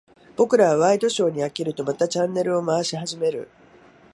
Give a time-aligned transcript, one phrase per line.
[0.35, 3.47] 僕らはワイドショーに飽きると、またチャンネルを回し始める。